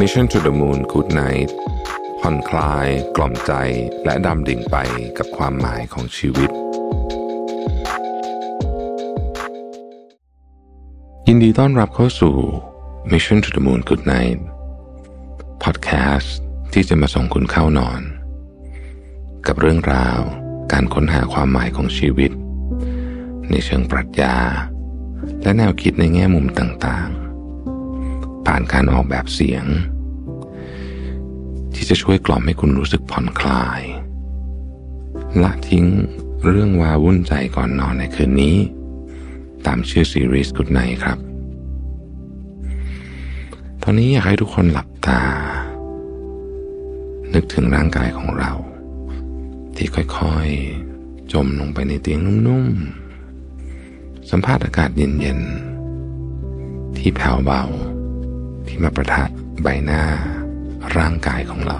[0.00, 1.50] Mission to the Moon Good Night
[2.20, 3.52] ผ่อนคลาย กล่อมใจ
[4.04, 4.76] และดำดิ่งไป
[5.18, 6.50] กับความหมายของชีวิต
[11.26, 12.36] ยินดีต้อนรับเข้าสู่
[13.12, 14.38] Mission to the Moon Good Night
[15.62, 16.30] Podcast
[16.72, 18.02] ที่จะมาส่งคุณเข้านอน
[19.46, 20.20] กับเรื่องราว
[20.72, 22.30] การค้นหาความหมายของชีวิต
[23.50, 24.36] ในเชิงปรัชญา
[25.42, 27.31] และแนวคิดในแง่มุมต่างๆ
[28.46, 29.64] ผ่านการออกแบบเสียง
[31.74, 33.82] ที่จะช่วยกล่อมให้คุณรู้สึกผ่อนคลาย
[35.42, 35.86] ละทิ้ง
[36.48, 38.56] เรื่องวาวุ่นใจก่อนนอนในคืนนี้
[39.66, 41.18] ตามชื่อซีรีส์กุดไนครับ
[43.82, 45.22] ตอนนี้อยากให้ทุกคนหลับตา
[47.34, 48.52] นึกถึงร่างกายของเรา
[49.76, 57.62] ที่ค่อยๆ จมลงไปในเตียงนุ่มๆสัมผัสอากาศเย็นๆ ที่แผ่วเบา
[58.66, 59.24] ที่มาประทะ
[59.62, 60.04] ใบหน้า
[60.96, 61.78] ร่างกายของเรา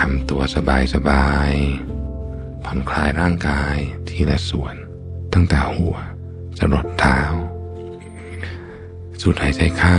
[0.00, 0.42] ทำตัว
[0.94, 3.76] สบายๆผ่อนคลายร่างกาย
[4.08, 4.74] ทีละส่วน
[5.32, 5.96] ตั้งแต่หัว
[6.58, 7.20] จรดเท้า
[9.20, 9.98] สูดหายใจเข้า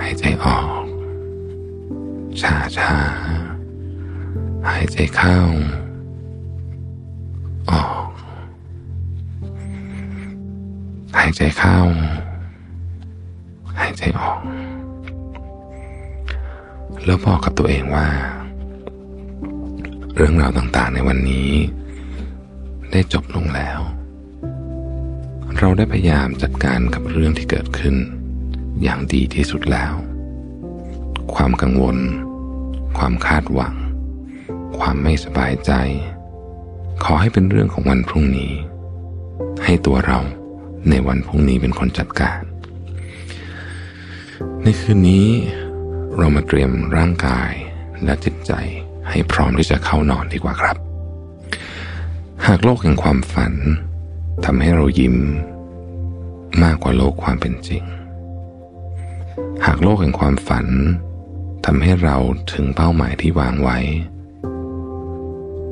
[0.00, 0.84] หายใจออก
[2.40, 2.94] ช้าช้า
[4.68, 5.38] หายใจเข้า
[7.70, 8.08] ออก
[11.16, 14.38] หายใจเข้าายใจออก
[17.04, 18.08] แล้วบอกกับตัวเองว่า
[20.14, 21.50] เรื่องราวต่างๆในวันนี้
[22.92, 23.80] ได้จบลงแล้ว
[25.58, 27.96] เราได้พยายามจัดการกับเรื่องที่เกิดขึ้น
[28.82, 29.94] อย่างดีที่สุดแล้ว
[31.34, 31.98] ความกังวล
[32.98, 33.74] ความคาดหวัง
[34.78, 35.72] ความไม่สบายใจ
[37.04, 38.52] ขอให้เป็นเรื่องของวันพรุ่งนี้
[39.64, 40.20] ให้ตัวเรา
[40.90, 42.40] ในวันพรุ่งนี้เป็นคนจัดการ
[44.64, 45.28] ในคืนนี้
[46.16, 47.52] เรามาเตรียมร่างกาย
[48.04, 48.52] และจิตใจ
[49.08, 50.76] ให้พร้อมที่จะเข้านอนดีกว่าครับ
[52.46, 53.54] หากโลกแห่งความฝัน
[54.44, 55.16] ทำให้เรายิ้ม
[56.62, 57.84] มากกว่าโลกความเป็นจริง
[59.66, 60.66] หากโลกแห่งความฝัน
[61.64, 62.16] ทำให้เรา
[62.52, 63.78] ถึงเป้าหมายที่วางไว้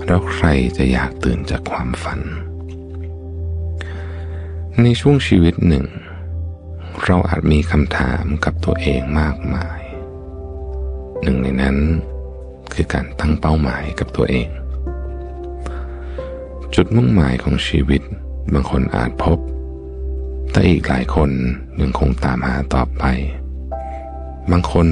[0.07, 0.47] แล้วใคร
[0.77, 2.21] จะอยากตื่นจากความฝัน
[4.83, 5.87] ในช่วงชีวิตหนึ่ง
[7.07, 9.81] เราอาจมีคำถามกับตัวเองมากมาย
[11.23, 11.77] หนึ่งในนั้น
[12.73, 14.49] คือการตั้งเป้าหมายกับตัวเอง
[16.75, 18.03] จุดมุ่งหมายของชีวิต
[18.53, 19.39] บางคนอาจพบ
[20.51, 21.31] แต่อีกหลายคน
[21.81, 23.05] ยังคงตามหาต่อไป
[24.51, 24.87] บางคน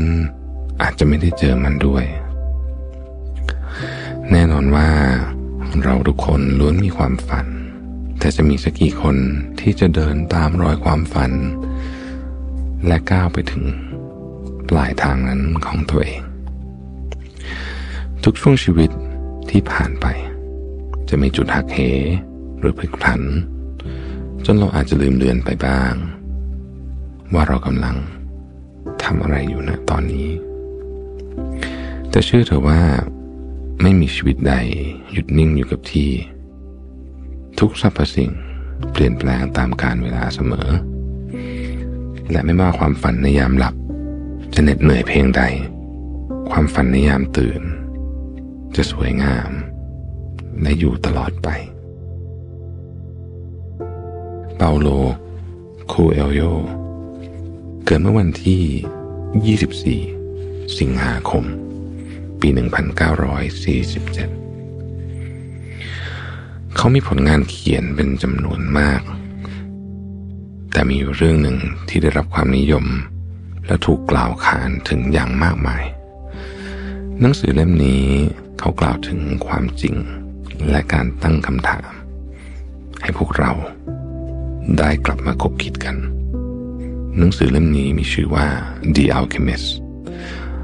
[0.82, 2.04] อาจจะไม่ได้เจอมันด้วย
[4.30, 4.88] แน่นอนว่า
[5.82, 7.46] เราทุกคนล้วนมีความฝัน
[8.18, 9.16] แต่จะมีสักกี่คน
[9.60, 11.32] ที่จะเดินตามรอยความฝัน
[12.86, 13.64] และก้าวไปถึง
[14.68, 16.22] ปลายทางนั้นของตัวเอง
[18.24, 18.90] ทุกช่วงชีวิต
[19.50, 20.06] ที่ผ่านไป
[21.08, 21.78] จะมีจุดหักเห
[22.58, 23.20] หรือพลิกผัน
[24.44, 25.92] จนเราอาจจะลืมเลือนไปบ้าง
[27.34, 27.96] ว่าเรากำลัง
[29.02, 30.28] ทำอะไรอยู่นะตอนนี้
[32.10, 32.80] แต่เชื่อเถอะว่า
[33.82, 34.54] ไม่มีชีวิตใด
[35.12, 36.10] หยุดนิ่งอยู่กับที่
[37.58, 38.30] ทุกสรรพสิ่ง
[38.92, 40.68] เปลี่ยนแปลงตามกาลเวลาเสมอ
[42.30, 43.74] และไม่ว่าความฝันในยามหลับ
[44.54, 45.42] จะเหน็ดเหนื่อยเพียงใด
[46.50, 47.62] ความฝันในยามตื่น
[48.76, 49.50] จะสวยงาม
[50.60, 51.48] และอยู่ตลอดไป
[54.56, 54.88] เปาโล
[55.92, 56.40] คูเอลโย
[57.84, 58.62] เกิดเมื่อวันที่
[60.10, 61.44] 24 สิงหาคม
[62.40, 62.56] ปี 1947
[66.76, 69.00] เขามีผลงานเขียนเป็นจำนวนมาก
[70.72, 71.58] แต่มีอยู่เรื่องหนึ่ง
[71.88, 72.86] ที่ได้รับความนิยม
[73.66, 75.84] และถูกกล่าวขานถึงอย่างมากมาย
[77.20, 78.04] หนังสือเล่มนี้
[78.58, 79.94] เขากล่าวถึงความจริง
[80.70, 81.90] และการตั้งคำถาม
[83.02, 83.52] ให้พวกเรา
[84.78, 85.96] ได้กลับมาคบคิดกัน
[87.18, 88.46] หนังสือเล่มนี้มีชื่อว่า
[88.94, 89.68] The Alchemist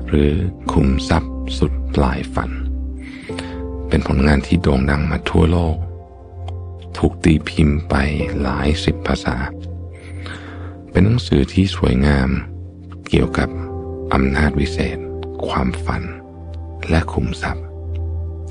[0.09, 0.33] หรือ
[0.73, 2.51] คุมทรัพย์สุดปลายฝัน
[3.89, 5.77] เป็นผลงานที่โด่งดังมาทั่วโลก
[6.97, 7.95] ถูกตีพิมพ์ไป
[8.41, 9.37] หลายสิบภาษา
[10.97, 12.29] เป็นหนังสือที่สวยงาม
[13.09, 13.49] เกี่ยวกับ
[14.15, 14.99] อำนาจวิเศษ
[15.47, 16.03] ความฝัน
[16.91, 17.65] และคุมทรัพย์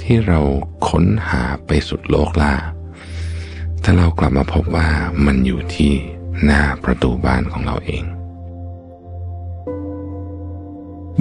[0.02, 0.40] ที่เรา
[0.90, 2.54] ค้นหาไปสุดโลกล่า
[3.82, 4.90] แต่เรากลับมาพบว่า
[5.26, 5.94] มันอยู่ที่
[6.44, 8.04] หน้าประตูบ้านของเราเอง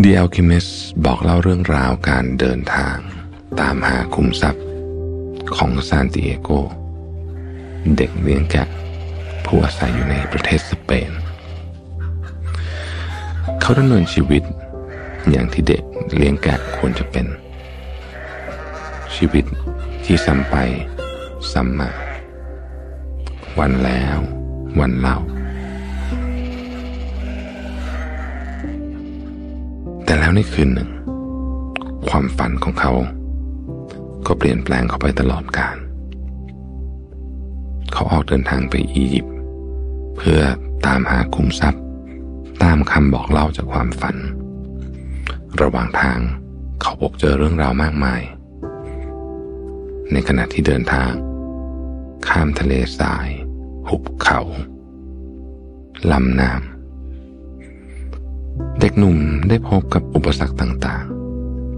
[0.03, 0.71] The Alchemist
[1.05, 2.97] บอกเล่าเรื่องราวการเดินทาง
[3.61, 4.65] ตามหาคุมทรัพย์
[5.57, 6.51] ของซานติเอโก
[7.97, 8.69] เด็กเลี้ยงแกะ
[9.47, 11.11] ผู้อาศัยอยู่ในประเทศสเปน
[13.61, 14.43] เขาดำเนินชีวิต
[15.31, 15.83] อย่างที่เด็ก
[16.17, 17.27] เลี้ยงแกะควรจะเป็น
[19.17, 19.45] ชีวิต
[20.05, 20.57] ที่ซ้ำไป
[21.53, 21.91] ซ้ำมา
[23.59, 24.19] วันแล้ว
[24.81, 25.19] วันเล่า
[30.05, 30.91] แต่แล้วในคืนหนึ่ง
[32.09, 32.93] ความฝันของเขา
[34.27, 35.77] ก็เปลี่ยนแปลงเขาไปตลอดกาล
[37.93, 39.32] เขาออกเดินทางไปอียิปต์
[40.17, 40.41] เพื่อ
[40.87, 41.83] ตามหาคุ้มทรัพย์
[42.63, 44.17] ตามคำบอกเล่าจากความฝัน
[45.61, 46.19] ระหว่างทาง
[46.81, 48.23] เขาพบเจอเรื่องราวมากมาย
[50.13, 51.13] ในขณะที่เดินทาง
[52.29, 53.29] ข้ามทะเลทราย
[53.89, 54.41] หุบเขา
[56.13, 56.73] ลำน้ำ
[58.81, 59.19] เด็กหนุ่ม
[59.49, 61.05] ได้พบกับอุปสรรคต่าง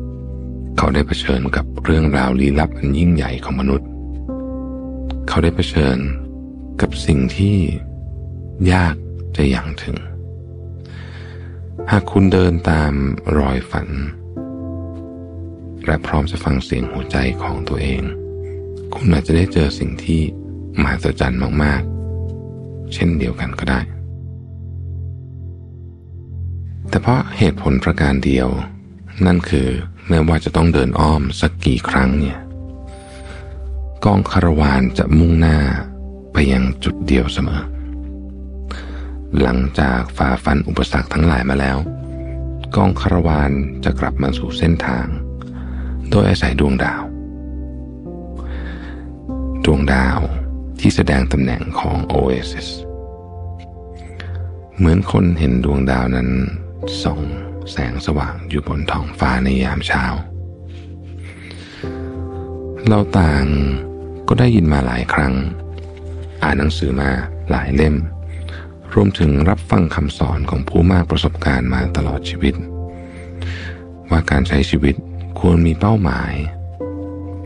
[0.02, 3.88] ๆ เขาได้เผชิญกับเรื่องราวลี้ลับอันยิ่งใหญ่ของมนุษย์
[5.28, 5.98] เขาได้เผชิญ
[6.80, 7.56] กับสิ่งที่
[8.72, 8.94] ยาก
[9.36, 9.96] จะยังถึง
[11.90, 12.92] หากคุณเดินตาม
[13.38, 13.88] รอยฝัน
[15.86, 18.02] และพร้อมจะฟังเสียงหัวใจของตัวเอง
[18.94, 20.20] คุณอาจจะได้เจอสิ่งที่
[20.80, 21.82] มหัศจรรย์มาก
[22.36, 23.80] ๆ เช่นเดียวกันก็ได้
[26.88, 28.48] แต่เพราะเหตุผลประการเดียว
[29.26, 29.68] นั่นคือ
[30.08, 32.38] แม้ว่าจะต้องเดินอ้อมสักกี่ครั้งเนี่ย
[34.04, 35.58] กองคารวานจะมุ่งหน้า
[36.32, 37.62] ไปยังจุดเดียวเสมอ
[39.42, 41.78] หลังจากฝ่าฟันอุปสรรคทั้งหลายมาแล้ว
[42.76, 43.52] กองคารวาน
[43.84, 45.06] จะกลับมาสู่เส้นทาง
[46.10, 47.02] โดยอาศัยดวงดาว
[49.64, 50.18] ดวงดาว
[50.80, 52.68] ที่แสดงตำแหน่งของ Oasis
[54.76, 56.28] เหมือนคนเห็นดวงดาวนั้น
[57.02, 57.20] ส่อง
[57.70, 60.04] แสงสว่างอยู่บนท้องฟ้าในยามเช้า
[62.88, 63.44] เราต่าง
[64.28, 65.34] ก็ได้ยินมาหลายครั้ง
[66.42, 67.10] อ่านหนังสือมา
[67.50, 67.96] หลายเล่ม
[68.94, 72.54] รวมถึงรับฟังคำสอนของผู้มากประสบการณ์มาตลอดชีวิต
[74.10, 74.94] ว่าการใช้ชีวิต
[75.40, 76.32] ควรมีเป้าหมาย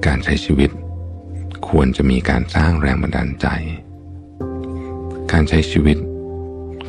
[0.06, 0.70] การใช้ชีวิต
[1.68, 3.46] ควรจะมีการสร้างแรงบันดาลใจ
[5.32, 5.96] การใช้ชีวิต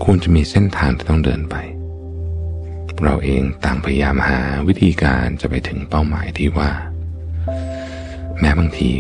[0.04, 1.56] ควรจะมีเส้นทางที่ต้องเดินไป
[3.04, 6.72] เราเองต่างพยายามหาวิธีการจะไปถึงเป้าหมายที่ว่า
[8.40, 8.92] แม้บางที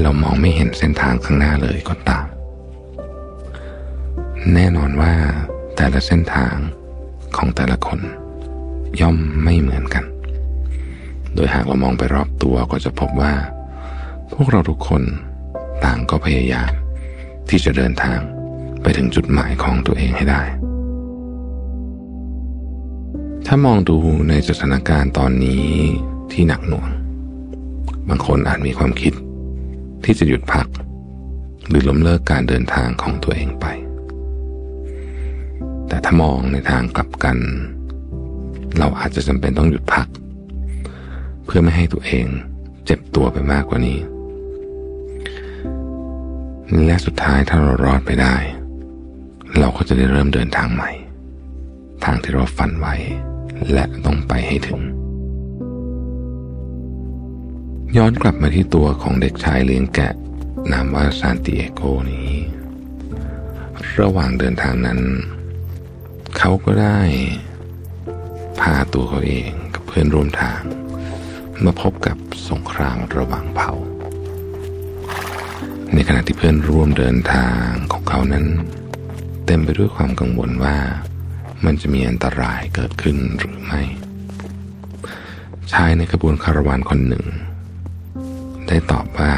[0.00, 2.26] เรามองไม่เห็นเส้นทางข้างหน้าเลยก็ตาม
[4.54, 5.12] แน่นอนว่า
[5.76, 6.56] แต่ละเส้นทาง
[7.36, 8.00] ของแต่ละคน
[9.00, 10.04] ย่อมไม่เหมือนกัน
[11.34, 13.32] โดยหากเรามองไปรอบตัวก็จะพบว่า
[14.32, 15.02] พวกเราทุกคน
[15.84, 16.70] ต่างก็พยายาม
[17.48, 18.18] ที่จะเดินทาง
[18.82, 20.42] ไปถึงจุดหมายของตัวเองให้ได้
[23.46, 23.96] ถ้ามองดู
[24.28, 25.64] ในสถานการณ์ตอนนี้
[26.32, 26.88] ที่หนักหน่วง
[28.08, 29.12] บางคนอาจมีความคิด
[30.04, 30.66] ที่จะหยุดพัก
[31.68, 33.66] หรือล้มเลิกการเดินทางของตัวเองไป
[35.90, 37.38] แต่ถ้ามองในทางกลับกัน
[38.78, 40.08] เราอาจจะจำเป็นต้องหยุดพัก
[41.44, 42.26] เพื่อไม่ให้ตัวเอง
[42.84, 43.98] เจ็บตัวไปมากกว่านี้
[46.84, 48.36] และสุดท้ายถ้าเรารอดไปได้
[49.58, 50.90] เราก็จะได้เริ่มเดินทางใหม่
[52.04, 52.94] ทางที่เราฝันไว้
[53.72, 54.80] และต้องไปให้ถึง
[57.96, 60.12] ย้อนกลับมาที่ตัวของเด็กชายเลี้ยงแกะ
[60.72, 62.30] นามว่าซานติเอโกนี้
[64.00, 65.00] ระหว่างเดินทางนั้น
[66.42, 67.00] เขาก็ได้
[68.60, 70.62] พาตัวเขาเองกับเพื่อนร่วมทาง
[71.64, 72.16] มาพบกับ
[72.50, 73.72] สงครามระหว่างเผ่า
[75.94, 78.46] ในขณะที่เพื่อนร่วมเดินทางของเขานั้น
[79.46, 80.76] เต็มไปด้วยความกังวลว่า
[81.64, 83.82] มันจะมีอันตรายเกิดขึ้นหรือไม่
[85.72, 87.24] ชายในขบวนคาราวานคนหนึ่ง
[88.68, 89.32] ได้ตอบว่า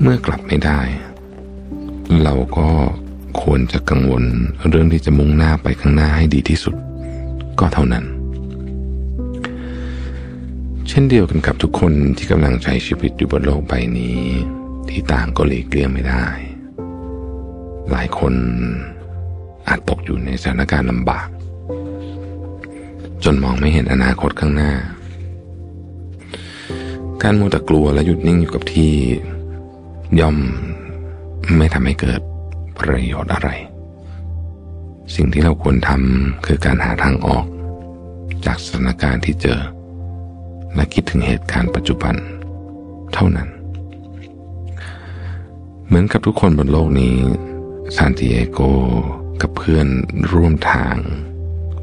[0.00, 0.80] เมื่อกลับไม่ได้
[2.22, 2.70] เราก็
[3.42, 4.24] ควรจะกังวล
[4.68, 6.76] เรื่องที่จะมุ่งหน้าไปข้างหน้าให้ดีที่สุด
[7.60, 8.04] ก็เท่านั้น
[10.88, 14.18] เช่นเดียวกันกับทุกคนที่กำลังใช้ชีวิตอยู่บนโลกใบนี้
[14.88, 16.24] ที่ต่างก็หลีกเลี่ยงไม่ได้
[17.90, 18.34] หลายคน
[19.68, 21.28] อาจตกอยู่ในสถานการณ์ลำบาก
[23.24, 24.72] จนมองไม่เห็นอนาคตข้างหน้า
[27.22, 28.92] การมัวแต่กลัวและหยุดนิ่งอยู่กับที่
[30.20, 30.36] ย่อม
[31.56, 32.20] ไม่ทำให้เกิด
[32.80, 33.50] ประโยชน์อะไร
[35.14, 37.44] สิ่งที่เราควรทำคือการหาทางออก
[38.46, 39.60] จากสถานการณ์ที่เจอ
[40.74, 42.14] และคิดถึงเหตุการณ์ปัจจุบัน
[43.14, 43.48] เท่านั้น
[45.86, 47.16] เหมือนกับทุกคนบนโลกนี้
[47.96, 48.60] ซานติเอโก
[49.42, 49.86] กับเพื่อน
[50.32, 50.96] ร่วมทาง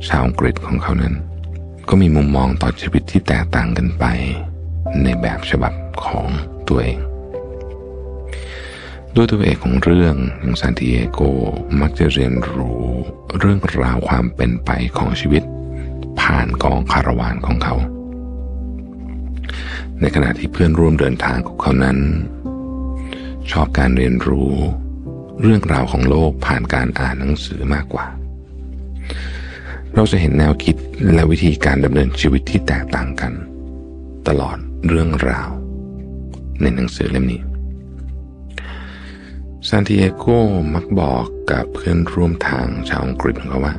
[0.08, 1.14] ชาวอังกฤษของเขานั้น
[1.90, 4.06] ก็มีมุมมองต่อชีวิตที่แตกต่างกันไป
[5.04, 5.74] ในแบบฉบับ
[6.04, 6.28] ของ
[6.68, 7.00] ตัวเอง
[9.16, 11.20] ด้วยตัวเอกของเรื่องอย่างซานติเอโก
[11.82, 12.84] มักจะเรียนรู้
[13.40, 15.44] เรื่องราวความเป็นไปของชีวิต
[16.20, 17.76] ผ่านกองคาราวานของเขา
[20.00, 21.98] ในขณะที่เพื่อนร่วมเดินทางของเขานั้น
[23.52, 24.52] ชอบการเรียนรู้
[25.42, 28.06] เรื่องราวของโลกผ่านการอ่านหนังสือมากกว่า
[29.96, 30.76] เราจะเห็นแนวคิด
[31.14, 33.34] และวิธีการดำเนินชีวิตที่แตกต่างกัน
[34.28, 34.58] ตลอด
[34.88, 35.50] เรื่องราว
[36.62, 37.42] ในหนังสือเล่มนี้
[39.70, 40.26] ซานติเอโก
[40.74, 43.76] มักบอกกับเพื่อนร่วมทางชาวอังกฤษของเขาว่า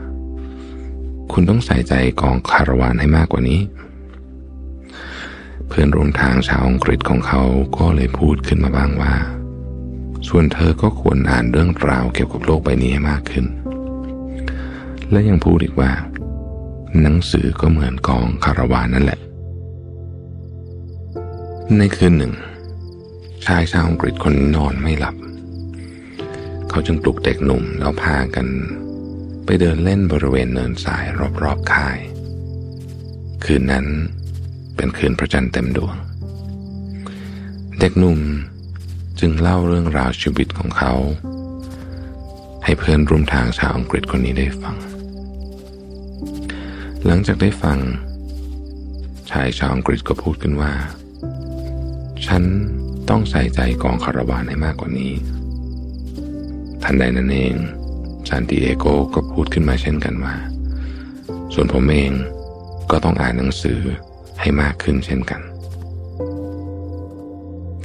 [1.32, 3.60] คุณต้องใส่ใจกองคาราวานให้มากกว่านี้
[5.68, 7.42] เพื่อนร่วมทางชาวอังกฤษของเขา
[7.76, 9.14] ก็เลยพูดขึ้นมาบ้างว่า
[10.28, 13.46] ส่วนเธอก็ควรอ่านเรื่องราวเกี่ยวกับโลกใบนี้ให้มากขึ้น
[15.10, 15.90] และยังพูดอีกว่า
[17.00, 19.20] หนังสือก็เหมือนกองคาราวานนั่นแหละ
[21.78, 22.32] ในคืนหนึ่ง
[23.46, 25.16] ชายชาวอังกฤษคนนอนไม่หลับ
[26.70, 28.46] เขาจึงปลุกเด็กหนุ่มแล้วพากัน
[29.44, 31.04] ไปเดินเล่นบริเวณเนินทราย
[31.42, 31.98] รอบๆค่าย
[33.44, 33.86] คืนนั้น
[34.76, 35.96] เป็นคืนพระจันทร์เต็มดวง
[37.80, 38.20] เด็กหนุ่ม
[39.20, 40.92] จึงเล่าเรื่องราวชีวิตของเขา
[42.64, 44.76] ให้เพื่อนร่วมทางชาวอังกฤษคนนี้ได้ฟัง
[47.04, 47.78] หลังจากได้ฟัง
[49.30, 50.72] ชายชาวอังกฤษก็พูดขึ้นว่า
[52.26, 52.42] ฉัน
[53.08, 55.12] ต้องใส่ใจกองคาราวานให้มากกว่านี้
[56.88, 57.54] ทันใดนั้นเอง
[58.28, 60.34] ซานติเอโกก็พูดขึ้นมาเช่นกันว่า
[61.54, 62.12] ส่วนผมเอง
[62.90, 63.80] ก็ต้องอ่านหนังสือ
[64.40, 65.40] ให้มากขึ้นเช่นกัน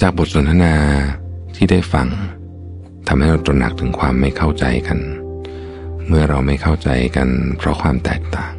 [0.02, 0.76] จากบทสนทนา
[1.56, 2.08] ที่ได้ฟัง
[3.08, 5.00] ทำให้เราตระหนักถึงความไม่เข้าใจกัน
[6.08, 8.54] เมื่อเราไม่เข้าใจกันเพราะความแตกต่าง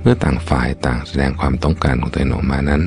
[0.00, 2.82] เมื่อต่างฝ่ายต่างแสดงความต้องการของตัวเองออกมานั้น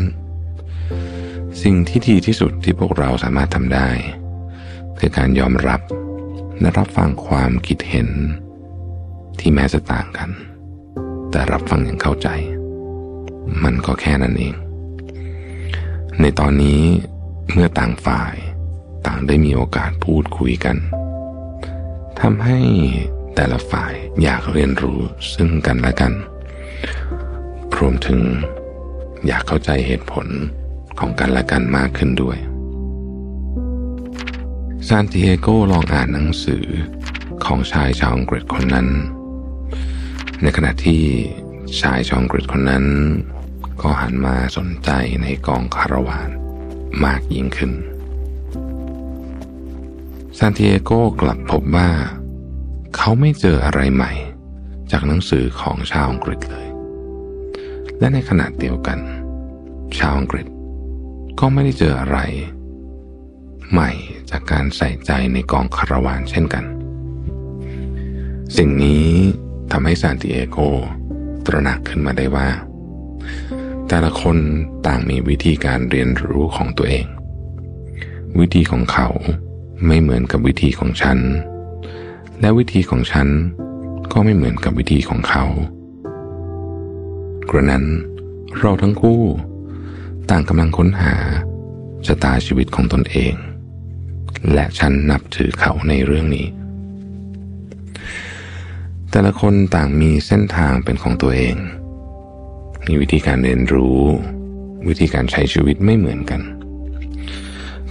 [1.63, 3.89] สิ่งที่ดีที่สุดที่พวกเราสามารถทำได้
[4.99, 5.81] คือการยอมรับ
[6.59, 8.09] และรับฟังความคิดเห็น
[9.39, 10.29] ที่แม้จะต่างกัน
[11.31, 12.29] แต่รับฟังอย่างเข้าใจ
[13.63, 14.55] มันก็แค่นั้นเอง
[16.21, 16.81] ในตอนนี้
[17.51, 18.35] เมื่อต่างฝ่าย
[19.07, 20.77] ต่างได้มีโอกาสพูดคุยกัน
[22.19, 22.59] ทำให้
[23.35, 24.99] แต่ละฝ่ายอยากเรียนรู้
[25.33, 26.13] ซึ่งกันและกัน
[27.77, 28.21] รวมถึง
[29.27, 30.27] อยากเข้าใจเหตุผล
[30.99, 32.37] ของกันและกันมากขึ้นด้วย
[34.87, 36.65] ซานติเอโกลองอ่านหนังสือ
[37.45, 38.87] ของชายชาวอังกฤษคนนั้น
[40.41, 41.03] ในขณะที่
[41.81, 42.85] ชายชาวอังกฤษคนนั้น
[43.81, 44.89] ก็หันมาสนใจ
[45.21, 46.29] ในกองคาราวาน
[47.05, 47.71] มากยิ่งขึ้น
[50.37, 51.89] ซานติเอโกกลับพบว่า
[52.95, 54.11] เขาไม่เจออะไรใหม่
[54.91, 56.67] จากหนังสือของชาวอังกฤษเลย
[57.99, 58.99] และในขณะเดียวกัน
[59.99, 60.45] ชาวอังกฤษ
[61.39, 62.19] ก็ไม่ได้เจออะไร
[63.71, 63.91] ใหม่
[64.29, 66.63] จากการใส่ใจในกองคาราวานเช่นกัน
[68.57, 69.07] สิ่งนี้
[69.71, 70.57] ทำให้ซานติเอโก
[71.45, 72.47] ตระหนักขึ้นมาได้ว่า
[73.87, 74.37] แต่ละคน
[74.87, 77.05] ต่างมีวิธีการเรียนรู้ของตัวเอง
[78.39, 79.07] วิธีของเขา
[79.85, 81.19] ไม่เหมือนกับวิธีของฉัน
[82.39, 83.27] และวิธีของฉัน
[84.11, 85.45] ก็ไม่เหมือนกับวิธีของเขา
[87.49, 87.85] กระนั้น
[88.59, 89.21] เราทั้งคู่
[90.29, 91.15] ต่างกำลังค้นหา
[92.05, 93.33] ชะตาชีวิตของตนเอง
[94.53, 96.47] และฉันนับถือเขาในเรื่องนี้
[99.11, 101.55] แต่ละคนต่างมีเส้นทางเป็นของตัวเอง
[102.87, 104.01] มีวิธีการเรียนรู้
[104.87, 106.41] วิธีการใช้ชีวิตไม่เหมือนกัน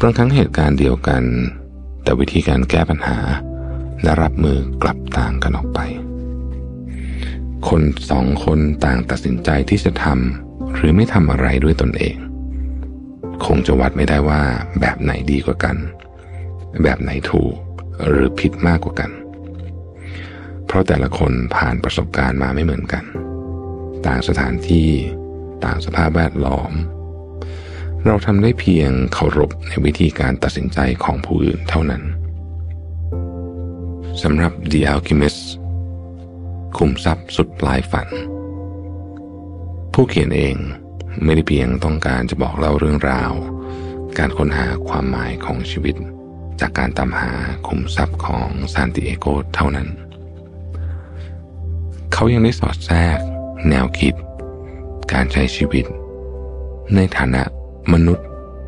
[0.01, 1.23] บางครั้งเหตุการณ์เดียวกัน
[2.03, 3.19] แต่วิธีการแก้ปัญหา
[4.03, 5.81] และรับมือกลับต่างกันออกไป
[7.69, 12.17] คนสองคนต่างตัดสินใจที่จะทำหรือไม่ทำอะไรด้วยตนเอง
[13.47, 14.43] คงจะวัดไม่ได้ว่า
[14.81, 15.77] แบบไหนดีกว่ากัน
[16.83, 17.57] แบบไหนถูก
[18.07, 19.11] หรือผิดมากกว่ากัน
[20.67, 23.05] เพราะแต่ละคนผ่านประสบการณ์มาไม่เหมือนกัน
[24.07, 24.89] ต่างสถานที่
[25.65, 26.73] ต่างสภาพแวดล้อม
[28.07, 32.03] เราทำได้เพียงเคารพในวิธีการตัดสินใจของผู้อื่นเท่านั้น
[34.23, 35.43] สำหรับ The Alchemist
[36.77, 38.09] คุมทรัพย์สุดปลายฝัน
[39.93, 40.57] ผู้เขียนเอง
[41.25, 43.33] ไม่ได้เพียงต้องการจะบอกเล่าเรื่องราว
[44.19, 45.97] การค้นหาความหมายของชีวิต
[46.61, 47.33] จากการตามหา
[47.67, 49.89] คุมทรัพย์ของซานติเอโกเท่านั้น
[52.13, 53.19] เขายังได้สอดแทรก
[53.69, 54.15] แนวคิด
[55.13, 55.85] การใช้ชีวิต
[56.95, 57.43] ในฐานะ
[57.93, 58.27] มนุษย์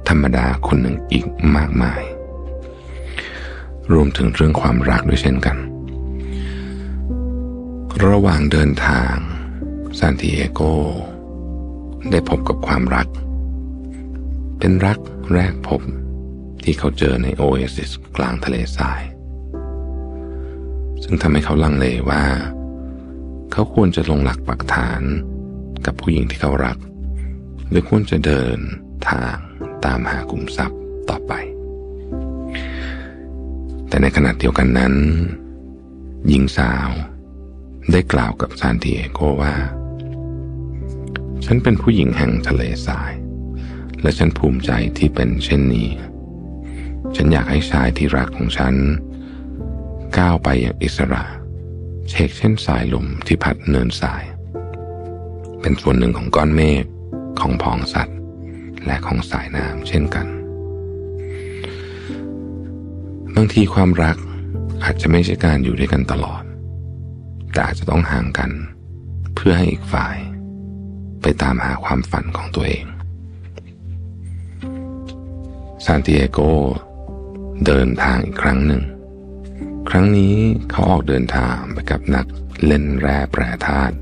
[0.09, 2.03] ธรรมดาคนหนึ่งอีกมากมาย
[3.93, 5.57] รวมถึงเรื่องความรักด้วยเช่นกัน
[8.07, 9.15] ระหว่างเดินทาง
[9.99, 10.61] ซานติเอโก
[12.11, 13.07] ได้พบกับความรัก
[14.59, 14.99] เป็นรัก
[15.33, 15.81] แรกพบ
[16.65, 19.03] ที่เขาเจอในโอเอซิสกลางทะเลทราย
[21.03, 22.23] ซึ่งทำให้เขาลังเลว่า
[23.53, 25.03] เขาควรจะลงหลักปักฐาน
[25.87, 26.79] กับผู้หญิงที่เขารัก
[27.69, 28.59] หรือควรจะเดิน
[29.11, 29.37] ทาง
[29.85, 31.33] ตามหากลุ่มทรัพย์ต่อไป
[33.89, 34.95] แต่ในขณะเดียวกันนั้น
[36.29, 36.89] หญิงสาว
[37.93, 39.55] ได้กล่าวกับซานติเอโกว่า
[41.45, 43.13] ฉันเป็นผู้หญิงแห่งทะเลทราย
[44.03, 45.89] และฉันภูมิใจที่เป็นเช่นนี้
[47.17, 48.75] ฉันอยากให้ชายที่รักของฉัน
[50.19, 51.25] ก้าวไปอย่างอิสระ
[52.09, 54.23] เชกเช่นสายลมที่พัดเนินสาย
[55.61, 56.85] เป็นส่วนหนึ่งของก้อนเมฆ
[57.41, 58.19] ของพองสัตว์
[58.87, 60.27] และของสายน้ำเช่นกัน
[63.35, 64.17] บางทีความรัก
[64.85, 66.43] อาจจะไม่ใช่การอยู่ด้วยกันตลอด
[67.53, 68.51] แต่อาจจะต้องห่างกัน
[69.35, 70.17] เพื่อให้อีกฝ่าย
[71.23, 72.85] ไปตามหาความฝันของตัวเอง
[75.85, 76.39] ซานติเอโก
[77.67, 78.83] เดินทางอีกครั้งหนึ่ง
[79.91, 80.35] ครั้งนี้
[80.71, 82.27] เขาออกเดินทางไปกับนัก
[82.67, 83.95] เล่นแร่แปรธาตุ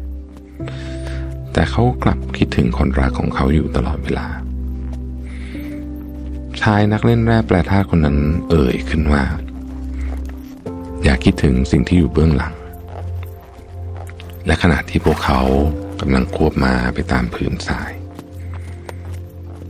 [1.52, 4.28] แต่เขากลับคิดถึงคนรักของเขาอยู่ตลอดเวลา
[6.62, 8.18] ชายนักเล่นแร่แปรธาตุคนนั้น
[8.50, 9.24] เอ่ยขึ้นว่า
[11.04, 12.54] อย่าคิดถึงสิ่งที่อยู่เบื้องหลัง
[14.46, 15.40] และขณะที่พวกเขา
[16.00, 17.90] กำลังควบมาไปตามพื้นทราย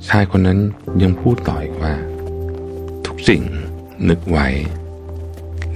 [0.09, 0.59] ชายคนนั้น
[1.03, 1.95] ยังพูดต่ออีกว่า
[3.07, 3.43] ทุกสิ่ง
[4.09, 4.47] นึกไว้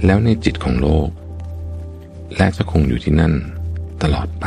[0.05, 1.09] แล้วในจิตของโลก
[2.37, 3.33] และจะคงอยู่ที่นั่น
[4.03, 4.45] ตลอดไป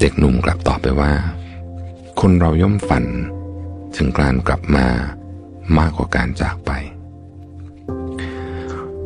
[0.00, 1.12] เด็กหนุ่มกลับตอบไปว่า
[2.20, 3.04] คนเราย่อมฝัน
[3.96, 4.86] ถึงการกลับมา
[5.78, 6.70] มากกว่าการจากไป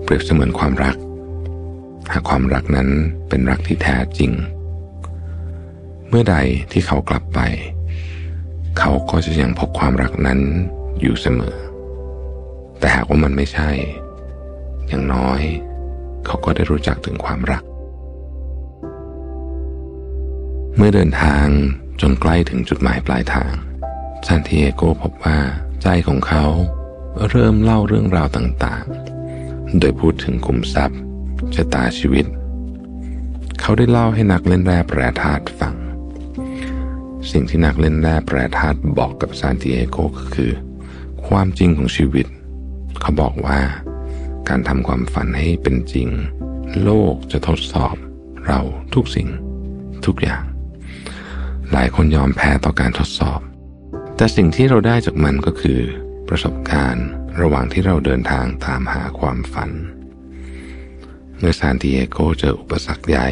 [0.03, 0.97] เปรียบเสมือนความรัก
[2.13, 2.89] หากความรักนั้น
[3.29, 4.33] เป็นรักที่แท้จริง
[6.09, 6.37] เมื่อใด
[6.73, 7.41] ที่เขากลับไป
[8.79, 10.41] เขาก็จะยังพบความรักนั้น
[11.01, 11.57] อยู่เสมอ
[12.81, 13.71] แต่หากว่ามันไม่ใช่
[14.89, 15.41] อย่างน้อย
[16.27, 17.63] เขาก็ได้รู้จักถึงความรัก
[20.77, 21.47] เมื่อเดินทาง
[22.01, 23.53] จนใกล้ถึงจุดหมายปลายทาง
[24.27, 25.39] ซานติเอโกพบว่า
[25.83, 26.45] ใจของเขา
[27.29, 30.99] เริ่มเล่าเรื่องราวต่างๆ โดยพูดถึงคุมทรัพย์
[31.55, 32.27] ชะตาชีวิต
[33.61, 35.75] เขาได้เล่าให้นักเล่นแร่แปรธาตุฟัง
[37.31, 40.51] สิ่งที่นักเล่นแร่แปรธาตุบอกกับซานติเอโกก็คือ
[41.27, 42.27] ความจริงของชีวิต
[43.01, 43.61] เขาบอกว่า
[44.49, 46.09] การทำความฝันให้เป็นจริง
[46.83, 47.95] โลกจะทดสอบ
[48.47, 48.61] เรา
[48.95, 49.29] ทุกสิ่ง
[50.07, 50.43] ทุกอย่าง
[51.73, 53.41] หลายคนยอมแพ้ต่อการทดสอบ
[54.17, 55.81] แต่สิ่งที่เราได้จากมันก็คือ
[56.29, 57.07] ประสบการณ์
[57.41, 59.71] ระหว่างที่เราเดินทางตามหาความฝัน
[61.39, 63.29] เมื่อซานติเอโกเจออุปสรรคใหญ่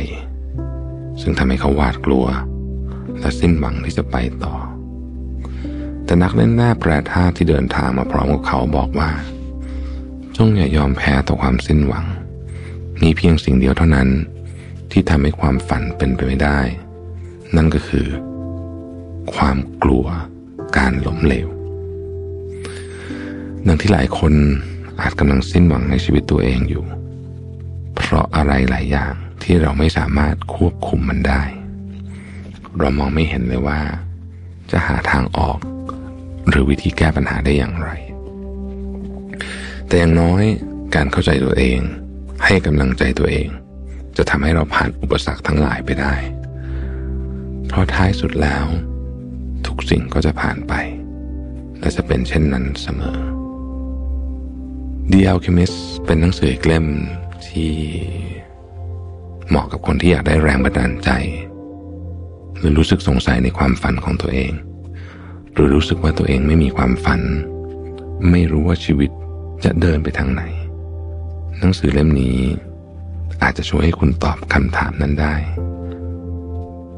[1.21, 2.27] ซึ่งทำให้เขาหวาดกลัว
[3.21, 4.55] และสิ้นหวังที่จะไปต่อ
[6.05, 9.11] แต่นักเล่นแร่แปรธาตุที่เดินทางมาพร้อมกับเขาบอกว่า
[10.41, 12.07] จงอย่ายอมแพ้ต่อความสิ้นหวัง
[13.03, 14.09] มีเพียงสิ่งเดียวเท่านั้น
[14.91, 16.61] ที่ทำให้ความฝันเป็นไปไม่ได้
[17.57, 18.07] นั่นก็คือ
[19.35, 20.07] ความกลัว
[20.77, 21.49] การล้มเหลว
[23.67, 24.33] ดังที่หลายคน
[25.01, 26.85] อาจกำลังสิ้นหวังในชีวิตตัวเองอยู่
[27.97, 31.43] เพราะอะไรหลายอย่างที่เราไม่สามารถควบคุมมันได้
[32.79, 33.81] เรามองไม่เห็นเลยว่า
[34.71, 35.59] จะหาทางออก
[36.49, 37.91] หรือวิธีแก้ปัญหาได้อย่างไร
[39.89, 40.43] แต่อย่างน้อย
[40.95, 41.79] การเข้าใจตัวเอง
[42.45, 43.49] ให้กำลังใจตัวเอง
[44.17, 46.15] จะทำให้เราผ่านอุปสรรคทั้งหลายไปได้
[47.69, 48.65] เพราะท้ายสุดแล้ว
[49.67, 50.75] ทุกสิ่งก็จะผ่านไป
[51.81, 53.19] และจะเป็นเช่นนั้นเสมอ
[55.13, 56.87] The Alchemist เป็นหนังสืออีกเล่ม
[57.49, 57.73] ที่
[59.49, 61.11] เหมาะกับคนที่อยากได้แรงบันดาลใจ
[62.59, 64.53] หรือรู้สึกสงสัยในความฝันของตัวเอง
[65.53, 67.21] หรือรู้สึกว่าตัวเองไม่มีความฝัน
[68.31, 69.11] ไม่รู้ว่าชีวิต
[69.65, 70.43] จะเดินไปทางไหน
[71.59, 72.39] หนังสือเล่มนี้
[73.43, 75.35] อาจจะช่วยให้คุณตอบคำถามนั้นได้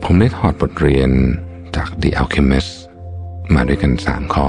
[0.02, 1.10] ผมได้ถอดบทเรียน
[1.76, 2.70] จาก The Alchemist
[3.54, 4.46] มาด้วยกันสามข้อ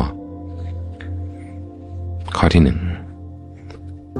[2.37, 2.79] ข้อที่หนึ่ง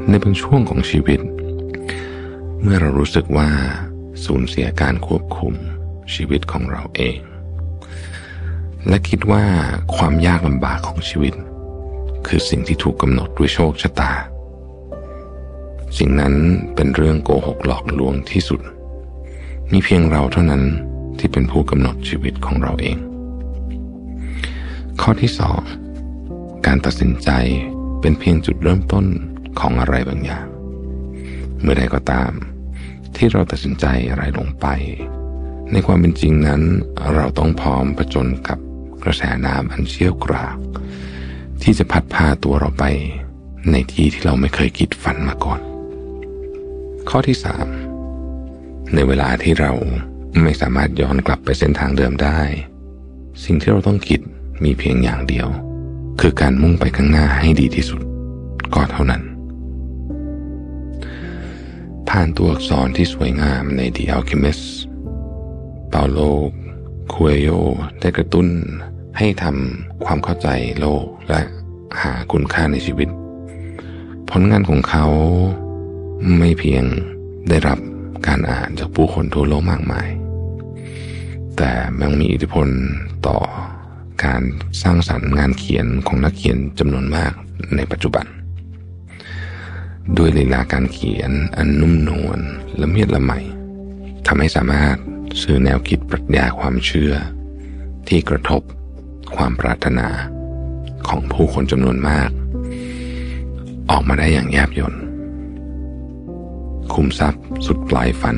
[0.10, 1.20] ในบางช่วงของชีวิต
[2.62, 3.50] เมื่อเรารู้สึกว่า
[4.26, 5.54] สูญเสียการควบคุม
[6.14, 7.20] ชีวิตของเราเอง
[8.88, 9.44] และคิดว่า
[9.96, 11.34] ความยากลำบากของชีวิต
[12.28, 14.12] คือสิ่งที่ถูกกำหนดด้วยโชคชะตา
[15.98, 16.34] สิ่งนั้น
[16.76, 18.62] เป็นเรื่องโกหกหลอกลวงที่สุด
[19.72, 20.64] มีเพียงเราเท่านั้น
[21.20, 22.98] ที่เป็นผู้กำหนดชีวิตของเราเอง
[25.02, 25.62] ข้อที่สอง
[26.66, 27.30] การตัดสินใจ
[28.02, 29.06] เป็นเพียงจุดเริ่มต้น
[29.60, 30.46] ของอะไรบางอย่าง
[31.62, 32.32] เมื่อใดก็ตาม
[33.16, 34.68] ที่เราตัดสินใจอะไรลงไป
[35.72, 36.62] ในความเป็นจริงนั้น
[37.16, 38.60] เราต้องพร้อมผจญกับ
[39.04, 40.58] กระแสน้ำอันเชี่ยวกราก
[41.64, 42.86] ที่จะพัดพาตัวเราไป
[43.72, 45.60] ในที่ที่เราไม่เคยคิดฝันมาก่อน
[47.10, 47.68] ข้อที่สาม
[48.94, 49.72] ในเวลาที่เรา
[50.44, 52.40] ไม่สามารถย้อนกลับไปเส้นทางเดิมได้
[53.44, 54.20] สิ่งที่เราต้องคิด
[54.64, 55.48] มีเพียงอย่างเดียว
[56.22, 58.02] คือการมุ่งไปข้างหน้าให้ดีที่สุด
[58.74, 59.24] ก็เท่านั้น
[62.10, 64.66] ผ่านตัวอักษรที่สวยงามใน The Alchemist
[65.90, 66.20] เปาโล
[67.12, 67.50] คูเอโย
[68.00, 68.48] ได้กระตุ้น
[69.18, 70.48] ให้ทำความเข้าใจ
[70.80, 71.42] โลก และ
[72.02, 73.10] หาคุณค่าในชีวิต
[74.30, 75.06] ผลงานของเขา
[76.38, 76.84] ไม่เพียง
[77.50, 77.80] ได้รับ
[78.28, 80.08] การอ่านจากผู้คนทั่วโลกมากมาย
[81.58, 82.68] แต่ยังมีอิทธิพล
[83.28, 83.38] ต่อ
[84.26, 84.42] การ
[84.82, 87.34] สร้างสรรค์งานเขียนของนักเขียนจำนวนมาก
[87.76, 88.26] ในปัจจุบัน
[90.18, 92.40] ด้วยลีลาการเขียนอันนุ่มนวล
[92.82, 93.34] ละเมียดละไม
[94.28, 94.98] ทำให้สามารถ
[95.42, 97.14] สื่อแนวคิดปรัชญาความเชื่อ
[98.08, 98.62] ที่กระทบ
[99.36, 100.08] ความปรารถนา
[101.10, 102.30] ของผู้คนจำนวนมาก
[103.92, 104.94] ออกมาได้อย่างแยบยล
[106.94, 108.38] คุมทรัพย์สุดปลายฝัน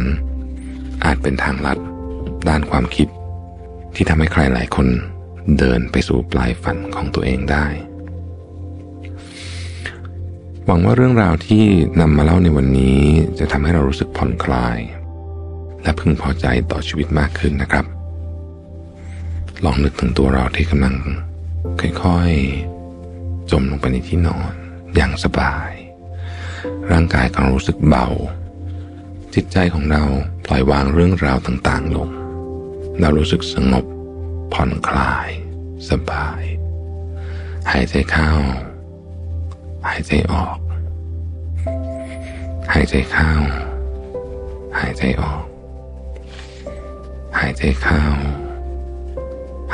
[1.06, 1.78] อาจเป็นทางลัด
[2.50, 3.08] ด้านความคิด
[3.96, 4.88] ที่ทำให้ใครหลายคน
[5.60, 7.66] เดินไปสู่ปลายฝันของตัวเองได้
[10.66, 11.64] หวังว่าเรื่องราวที่
[12.02, 13.00] นำมาเล่าในวันนี้
[13.40, 14.78] จะทำให้เรารู้สึกผ่อนคลาย
[15.84, 17.86] และพึงพอใจต่อชีวิตมากขึ้นนะครับ
[19.66, 20.96] ลองนึกถึงตัวเราที่กำลัง
[22.04, 24.54] ค่อยๆ จมลงไปในที่นอน
[24.96, 25.72] อย่างสบาย
[26.92, 28.08] ร่างกายของรารู้สึกเบา
[29.34, 30.04] จิตใจของเรา
[30.46, 32.10] ปล่อยวางเรื่องราวต่างๆลง
[33.00, 33.86] เรารู้สึกสงบ
[34.54, 35.30] ผ่อนคลาย
[35.90, 36.42] สบาย
[37.72, 38.32] หายใจเข้า
[39.88, 40.58] หายใจออก
[42.74, 43.32] หายใจเข้า
[44.78, 45.44] หายใจออก
[47.38, 48.02] หายใจเข้า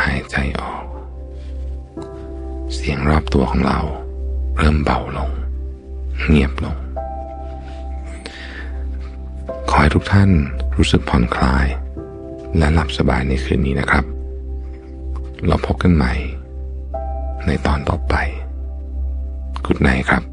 [0.04, 0.89] หายใจออก
[2.92, 3.80] สียงรอบตัวของเรา
[4.58, 5.32] เริ่มเบาลง
[6.28, 6.76] เงียบลง
[9.70, 10.30] ขอให้ทุกท่าน
[10.76, 11.68] รู้สึกผ่อนคลาย
[12.58, 14.06] และหลับสบายในคืนนี้นะครับ
[15.48, 16.14] เราพบกันใหม่
[17.48, 18.16] ในตอนต่อไป
[19.66, 20.24] กุดไนครับ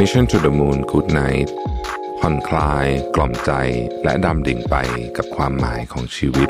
[0.00, 1.48] Mission to the Moon Good Night
[2.20, 3.52] ผ่อนคลาย กล่อมใจ
[4.04, 4.76] และดำดิ่งไป
[5.16, 6.48] กับความหมายของชีวิต